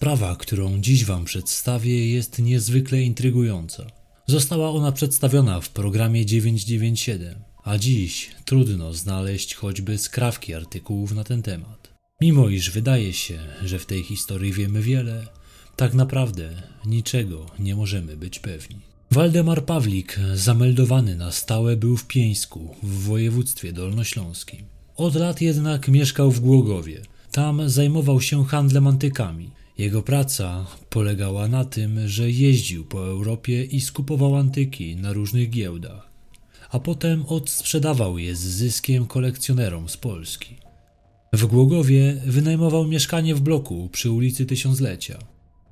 [0.00, 3.86] Sprawa, którą dziś Wam przedstawię, jest niezwykle intrygująca.
[4.26, 7.34] Została ona przedstawiona w programie 997,
[7.64, 11.88] a dziś trudno znaleźć choćby skrawki artykułów na ten temat.
[12.20, 15.26] Mimo iż wydaje się, że w tej historii wiemy wiele,
[15.76, 18.76] tak naprawdę niczego nie możemy być pewni.
[19.10, 24.64] Waldemar Pawlik, zameldowany na stałe, był w Pieńsku, w województwie dolnośląskim.
[24.96, 27.02] Od lat jednak mieszkał w Głogowie.
[27.32, 29.59] Tam zajmował się handlem antykami.
[29.80, 36.10] Jego praca polegała na tym, że jeździł po Europie i skupował antyki na różnych giełdach,
[36.70, 40.56] a potem odsprzedawał je z zyskiem kolekcjonerom z Polski.
[41.32, 45.18] W Głogowie wynajmował mieszkanie w bloku przy ulicy Tysiąclecia.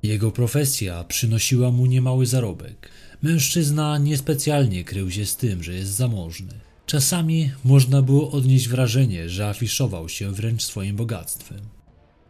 [0.03, 2.89] Jego profesja przynosiła mu niemały zarobek.
[3.21, 6.53] Mężczyzna niespecjalnie krył się z tym, że jest zamożny.
[6.85, 11.78] Czasami można było odnieść wrażenie, że afiszował się wręcz swoim bogactwem.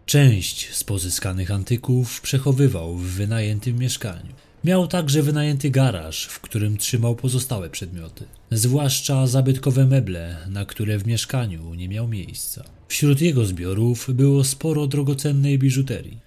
[0.10, 4.34] Część z pozyskanych antyków przechowywał w wynajętym mieszkaniu.
[4.64, 11.08] Miał także wynajęty garaż, w którym trzymał pozostałe przedmioty, zwłaszcza zabytkowe meble, na które w
[11.08, 12.64] mieszkaniu nie miał miejsca.
[12.88, 16.20] Wśród jego zbiorów było sporo drogocennej biżuterii.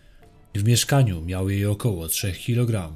[0.55, 2.93] W mieszkaniu miał jej około 3 kg.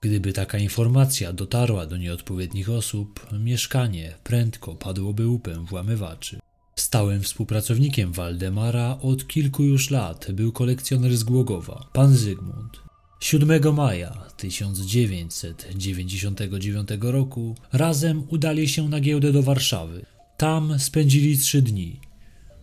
[0.00, 6.38] Gdyby taka informacja dotarła do nieodpowiednich osób, mieszkanie prędko padłoby łupem włamywaczy.
[6.86, 12.80] Stałym współpracownikiem Waldemara od kilku już lat był kolekcjoner z Głogowa, pan Zygmunt.
[13.20, 20.06] 7 maja 1999 roku razem udali się na giełdę do Warszawy.
[20.36, 22.00] Tam spędzili trzy dni.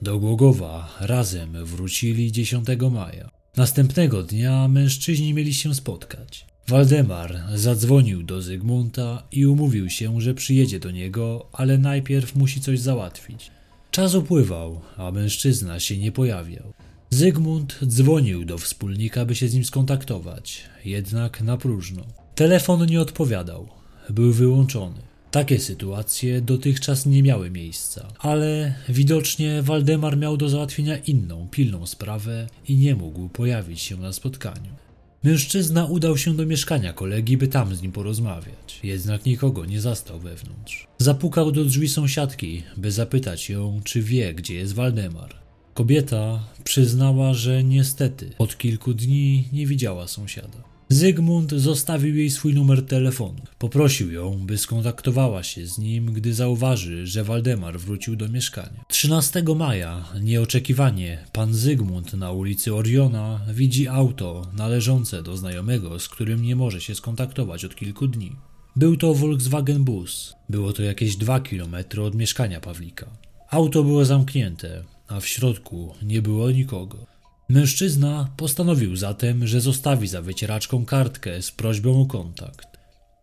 [0.01, 3.29] Do Głogowa razem wrócili 10 maja.
[3.57, 6.45] Następnego dnia mężczyźni mieli się spotkać.
[6.67, 12.79] Waldemar zadzwonił do Zygmunta i umówił się, że przyjedzie do niego, ale najpierw musi coś
[12.79, 13.51] załatwić.
[13.93, 16.73] Czas upływał, a mężczyzna się nie pojawiał.
[17.09, 22.03] Zygmunt dzwonił do wspólnika, by się z nim skontaktować, jednak na próżno.
[22.35, 23.67] Telefon nie odpowiadał,
[24.09, 25.01] był wyłączony.
[25.31, 32.47] Takie sytuacje dotychczas nie miały miejsca, ale widocznie Waldemar miał do załatwienia inną, pilną sprawę
[32.67, 34.82] i nie mógł pojawić się na spotkaniu.
[35.23, 40.19] Mężczyzna udał się do mieszkania kolegi, by tam z nim porozmawiać, jednak nikogo nie zastał
[40.19, 40.87] wewnątrz.
[40.97, 45.35] Zapukał do drzwi sąsiadki, by zapytać ją, czy wie, gdzie jest Waldemar.
[45.73, 50.72] Kobieta przyznała, że niestety od kilku dni nie widziała sąsiada.
[50.93, 53.41] Zygmunt zostawił jej swój numer telefonu.
[53.59, 58.85] Poprosił ją, by skontaktowała się z nim, gdy zauważy, że Waldemar wrócił do mieszkania.
[58.87, 66.41] 13 maja, nieoczekiwanie, pan Zygmunt na ulicy Oriona widzi auto należące do znajomego, z którym
[66.41, 68.35] nie może się skontaktować od kilku dni.
[68.75, 70.33] Był to Volkswagen Bus.
[70.49, 73.07] Było to jakieś dwa kilometry od mieszkania Pawlika.
[73.49, 77.12] Auto było zamknięte, a w środku nie było nikogo.
[77.53, 82.67] Mężczyzna postanowił zatem, że zostawi za wycieraczką kartkę z prośbą o kontakt.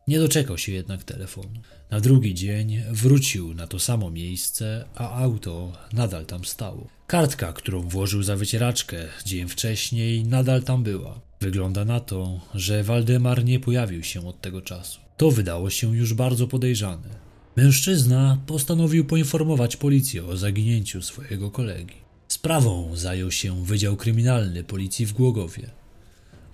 [0.09, 1.61] Nie doczekał się jednak telefonu.
[1.91, 6.89] Na drugi dzień wrócił na to samo miejsce, a auto nadal tam stało.
[7.07, 11.21] Kartka, którą włożył za wycieraczkę dzień wcześniej, nadal tam była.
[11.41, 15.01] Wygląda na to, że Waldemar nie pojawił się od tego czasu.
[15.17, 17.09] To wydało się już bardzo podejrzane.
[17.57, 22.10] Mężczyzna postanowił poinformować policję o zaginięciu swojego kolegi.
[22.41, 25.71] Sprawą zajął się Wydział Kryminalny Policji w Głogowie.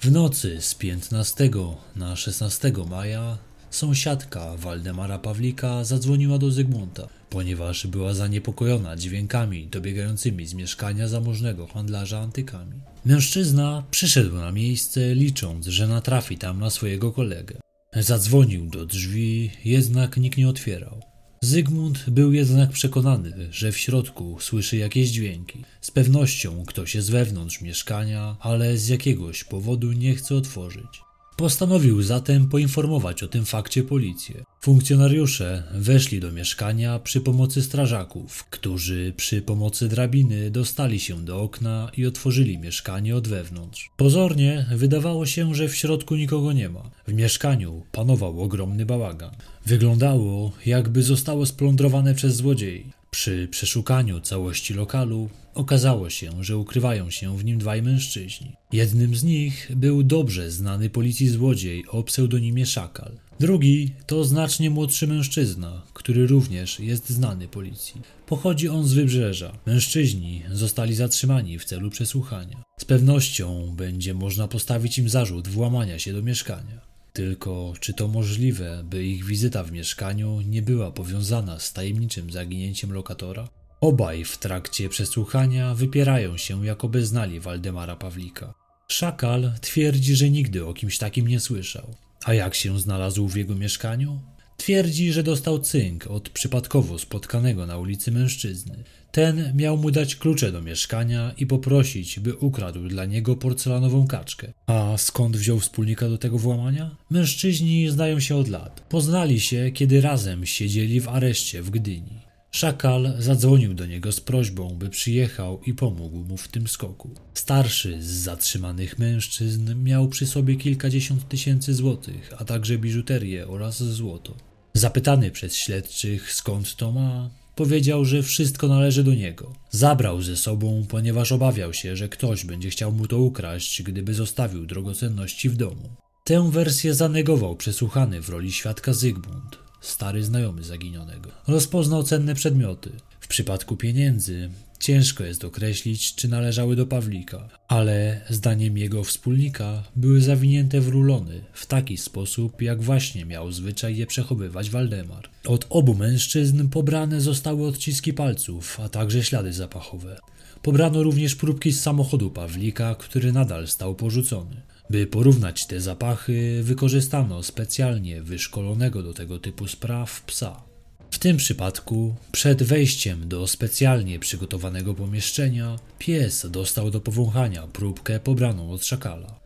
[0.01, 1.51] W nocy z 15
[1.97, 3.39] na 16 maja
[3.71, 12.21] sąsiadka Waldemara Pawlika zadzwoniła do Zygmunta, ponieważ była zaniepokojona dźwiękami dobiegającymi z mieszkania zamożnego handlarza
[12.21, 12.81] antykami.
[13.05, 17.57] Mężczyzna przyszedł na miejsce, licząc, że natrafi tam na swojego kolegę.
[17.97, 21.16] Zadzwonił do drzwi, jednak nikt nie otwierał.
[21.47, 25.65] Zygmunt był jednak przekonany, że w środku słyszy jakieś dźwięki.
[25.81, 31.06] Z pewnością ktoś jest wewnątrz mieszkania, ale z jakiegoś powodu nie chce otworzyć.
[31.37, 34.45] Postanowił zatem poinformować o tym fakcie policję.
[34.61, 41.91] Funkcjonariusze weszli do mieszkania przy pomocy strażaków, którzy przy pomocy drabiny dostali się do okna
[41.97, 43.91] i otworzyli mieszkanie od wewnątrz.
[43.97, 46.91] Pozornie wydawało się, że w środku nikogo nie ma.
[47.07, 49.37] W mieszkaniu panował ogromny bałagan.
[49.67, 52.93] Wyglądało, jakby zostało splądrowane przez złodziei.
[53.27, 58.53] Przy przeszukaniu całości lokalu okazało się, że ukrywają się w nim dwaj mężczyźni.
[58.73, 63.13] Jednym z nich był dobrze znany policji złodziej o pseudonimie Szakal.
[63.41, 68.03] Drugi to znacznie młodszy mężczyzna, który również jest znany policji.
[68.27, 69.53] Pochodzi on z wybrzeża.
[69.67, 72.63] Mężczyźni zostali zatrzymani w celu przesłuchania.
[72.81, 76.96] Z pewnością będzie można postawić im zarzut włamania się do mieszkania.
[77.17, 82.93] Tylko czy to możliwe, by ich wizyta w mieszkaniu nie była powiązana z tajemniczym zaginięciem
[82.93, 83.49] lokatora?
[83.81, 88.55] Obaj w trakcie przesłuchania wypierają się, jakoby znali Waldemara Pawlika.
[88.89, 91.95] Szakal twierdzi, że nigdy o kimś takim nie słyszał.
[92.25, 94.21] A jak się znalazł w jego mieszkaniu?
[94.57, 98.85] Twierdzi, że dostał cynk od przypadkowo spotkanego na ulicy mężczyzny.
[99.13, 104.53] Ten miał mu dać klucze do mieszkania i poprosić, by ukradł dla niego porcelanową kaczkę.
[104.67, 106.97] A skąd wziął wspólnika do tego włamania?
[107.11, 108.81] Mężczyźni znają się od lat.
[108.89, 112.27] Poznali się, kiedy razem siedzieli w areszcie w Gdyni.
[112.51, 117.11] Szakal zadzwonił do niego z prośbą, by przyjechał i pomógł mu w tym skoku.
[117.35, 124.37] Starszy z zatrzymanych mężczyzn miał przy sobie kilkadziesiąt tysięcy złotych, a także biżuterię oraz złoto.
[124.77, 129.53] Zapytany przez śledczych skąd to ma, powiedział, że wszystko należy do niego.
[129.71, 134.67] Zabrał ze sobą, ponieważ obawiał się, że ktoś będzie chciał mu to ukraść, gdyby zostawił
[134.67, 135.89] drogocenności w domu.
[136.25, 141.31] Tę wersję zanegował przesłuchany w roli świadka Zygmunt, stary znajomy zaginionego.
[141.49, 142.91] Rozpoznał cenne przedmioty.
[143.21, 150.21] W przypadku pieniędzy ciężko jest określić, czy należały do Pawlika, ale zdaniem jego wspólnika były
[150.21, 155.29] zawinięte w rulony w taki sposób, jak właśnie miał zwyczaj je przechowywać Waldemar.
[155.47, 160.19] Od obu mężczyzn pobrane zostały odciski palców, a także ślady zapachowe.
[160.63, 164.57] Pobrano również próbki z samochodu Pawlika, który nadal stał porzucony.
[164.91, 170.63] By porównać te zapachy, wykorzystano specjalnie wyszkolonego do tego typu spraw psa.
[171.11, 178.71] W tym przypadku, przed wejściem do specjalnie przygotowanego pomieszczenia, pies dostał do powąchania próbkę pobraną
[178.71, 179.41] od szakala.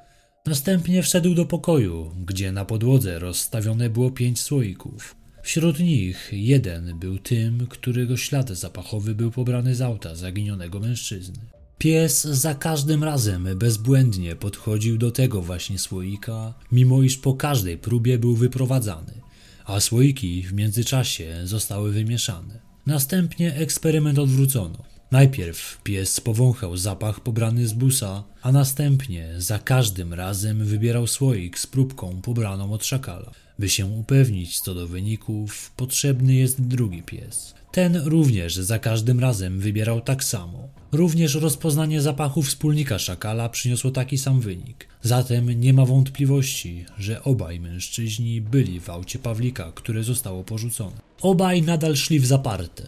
[0.46, 5.16] Następnie wszedł do pokoju, gdzie na podłodze rozstawione było pięć słoików.
[5.42, 11.38] Wśród nich jeden był tym, którego ślad zapachowy był pobrany z auta zaginionego mężczyzny.
[11.78, 18.18] Pies za każdym razem bezbłędnie podchodził do tego właśnie słoika, mimo iż po każdej próbie
[18.18, 19.19] był wyprowadzany,
[19.64, 22.60] a słoiki w międzyczasie zostały wymieszane.
[22.86, 24.84] Następnie eksperyment odwrócono.
[25.10, 31.66] Najpierw pies powąchał zapach pobrany z busa, a następnie za każdym razem wybierał słoik z
[31.66, 33.30] próbką pobraną od szakala.
[33.58, 37.54] By się upewnić co do wyników, potrzebny jest drugi pies.
[37.72, 40.68] Ten również za każdym razem wybierał tak samo.
[40.92, 44.88] Również rozpoznanie zapachu wspólnika szakala przyniosło taki sam wynik.
[45.02, 51.00] Zatem nie ma wątpliwości, że obaj mężczyźni byli w aucie Pawlika, które zostało porzucone.
[51.22, 52.86] Obaj nadal szli w zaparte.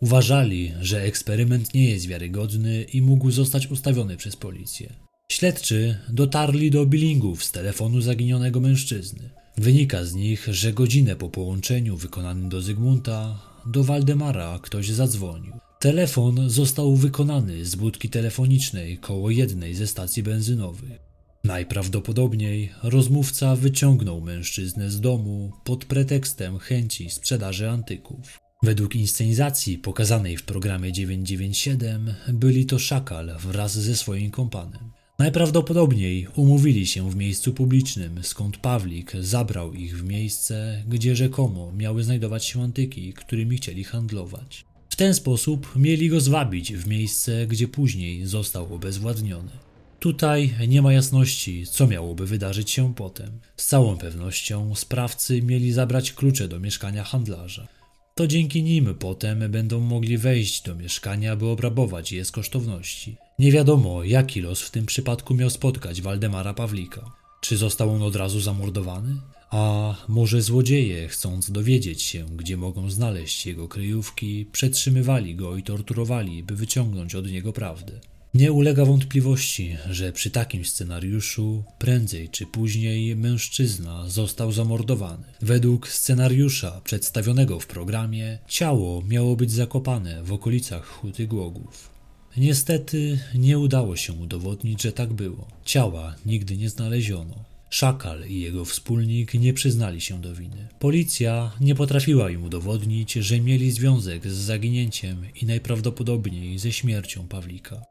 [0.00, 4.92] Uważali, że eksperyment nie jest wiarygodny i mógł zostać ustawiony przez policję.
[5.32, 9.30] Śledczy dotarli do billingów z telefonu zaginionego mężczyzny.
[9.56, 15.52] Wynika z nich, że godzinę po połączeniu wykonanym do Zygmunta, do Waldemara ktoś zadzwonił.
[15.80, 21.10] Telefon został wykonany z budki telefonicznej koło jednej ze stacji benzynowych.
[21.44, 28.38] Najprawdopodobniej rozmówca wyciągnął mężczyznę z domu pod pretekstem chęci sprzedaży antyków.
[28.62, 34.99] Według inscenizacji pokazanej w programie 997 byli to szakal wraz ze swoim kompanem.
[35.20, 42.04] Najprawdopodobniej umówili się w miejscu publicznym, skąd Pawlik zabrał ich w miejsce, gdzie rzekomo miały
[42.04, 44.64] znajdować się antyki, którymi chcieli handlować.
[44.88, 49.50] W ten sposób mieli go zwabić w miejsce, gdzie później został obezwładniony.
[49.98, 53.40] Tutaj nie ma jasności, co miałoby wydarzyć się potem.
[53.56, 57.79] Z całą pewnością sprawcy mieli zabrać klucze do mieszkania handlarza.
[58.20, 63.16] To dzięki nim potem będą mogli wejść do mieszkania, by obrabować je z kosztowności.
[63.38, 67.12] Nie wiadomo, jaki los w tym przypadku miał spotkać Waldemara Pawlika.
[67.40, 69.16] Czy został on od razu zamordowany?
[69.50, 76.42] A może złodzieje, chcąc dowiedzieć się, gdzie mogą znaleźć jego kryjówki, przetrzymywali go i torturowali,
[76.42, 78.00] by wyciągnąć od niego prawdę.
[78.34, 85.24] Nie ulega wątpliwości, że przy takim scenariuszu prędzej czy później mężczyzna został zamordowany.
[85.42, 91.90] Według scenariusza przedstawionego w programie ciało miało być zakopane w okolicach Huty Głogów.
[92.36, 95.48] Niestety nie udało się udowodnić, że tak było.
[95.64, 97.44] Ciała nigdy nie znaleziono.
[97.70, 100.68] Szakal i jego wspólnik nie przyznali się do winy.
[100.78, 107.82] Policja nie potrafiła im udowodnić, że mieli związek z zaginięciem i najprawdopodobniej ze śmiercią Pawlika.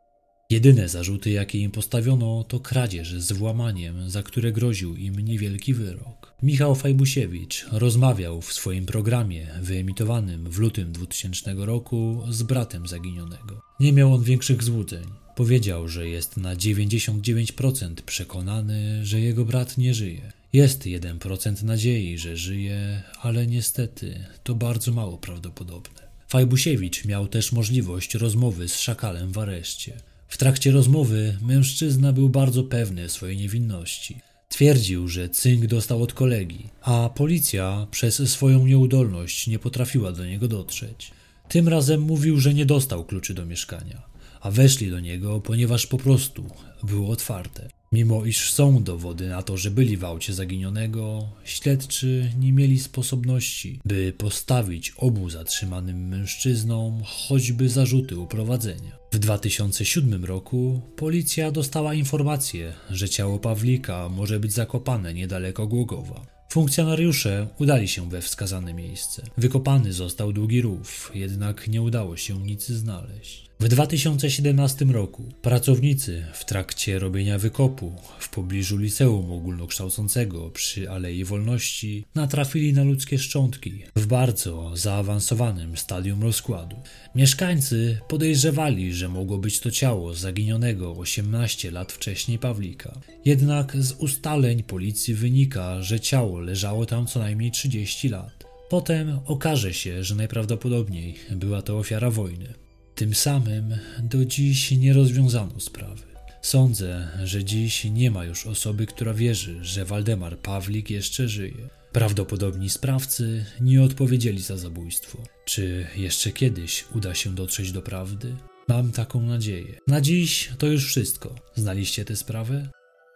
[0.52, 6.34] Jedyne zarzuty, jakie im postawiono, to kradzież z włamaniem, za które groził im niewielki wyrok.
[6.44, 13.62] Michał Fajbusiewicz rozmawiał w swoim programie wyemitowanym w lutym 2000 roku z bratem zaginionego.
[13.80, 15.06] Nie miał on większych złudzeń.
[15.36, 20.32] Powiedział, że jest na 99% przekonany, że jego brat nie żyje.
[20.54, 26.10] Jest 1% nadziei, że żyje, ale niestety to bardzo mało prawdopodobne.
[26.28, 30.09] Fajbusiewicz miał też możliwość rozmowy z szakalem w areszcie.
[30.30, 34.22] W trakcie rozmowy mężczyzna był bardzo pewny swojej niewinności.
[34.50, 40.48] Twierdził, że cynk dostał od kolegi, a policja przez swoją nieudolność nie potrafiła do niego
[40.48, 41.12] dotrzeć.
[41.48, 44.02] Tym razem mówił, że nie dostał kluczy do mieszkania,
[44.42, 46.46] a weszli do niego, ponieważ po prostu
[46.84, 47.70] było otwarte.
[47.92, 53.80] Mimo iż są dowody na to, że byli w aucie zaginionego, śledczy nie mieli sposobności,
[53.86, 59.00] by postawić obu zatrzymanym mężczyznom choćby zarzuty uprowadzenia.
[59.12, 66.26] W 2007 roku policja dostała informację, że ciało Pawlika może być zakopane niedaleko Głogowa.
[66.50, 69.24] Funkcjonariusze udali się we wskazane miejsce.
[69.38, 73.49] Wykopany został długi rów, jednak nie udało się nic znaleźć.
[73.62, 82.06] W 2017 roku pracownicy w trakcie robienia wykopu w pobliżu liceum ogólnokształcącego przy Alei Wolności
[82.16, 86.76] natrafili na ludzkie szczątki w bardzo zaawansowanym stadium rozkładu.
[87.16, 93.00] Mieszkańcy podejrzewali, że mogło być to ciało zaginionego 18 lat wcześniej Pawlika.
[93.26, 98.44] Jednak z ustaleń policji wynika, że ciało leżało tam co najmniej 30 lat.
[98.70, 102.69] Potem okaże się, że najprawdopodobniej była to ofiara wojny.
[103.00, 106.04] Tym samym do dziś nie rozwiązano sprawy.
[106.42, 111.70] Sądzę, że dziś nie ma już osoby, która wierzy, że Waldemar Pawlik jeszcze żyje.
[111.92, 115.18] Prawdopodobni sprawcy nie odpowiedzieli za zabójstwo.
[115.46, 118.36] Czy jeszcze kiedyś uda się dotrzeć do prawdy?
[118.68, 119.80] Mam taką nadzieję.
[119.88, 121.36] Na dziś to już wszystko.
[121.56, 122.70] Znaliście tę sprawę?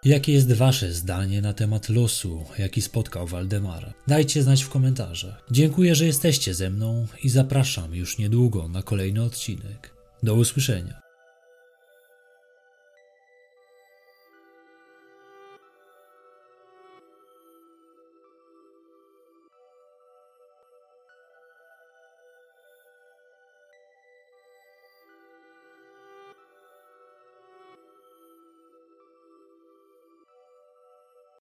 [0.05, 3.93] Jakie jest Wasze zdanie na temat losu, jaki spotkał Waldemara?
[4.07, 5.45] Dajcie znać w komentarzach.
[5.51, 9.93] Dziękuję, że jesteście ze mną i zapraszam już niedługo na kolejny odcinek.
[10.24, 11.02] Do usłyszenia.